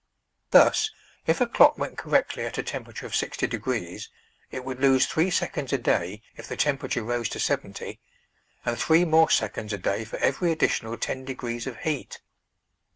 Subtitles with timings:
[0.49, 0.89] Thus,
[1.27, 4.09] if a clock went correctly at a temperature of sixty degrees,
[4.49, 7.99] it would lose three seconds a day if the temperature rose to seventy,
[8.65, 12.19] and three more seconds a day for every additional ten degrees of heat.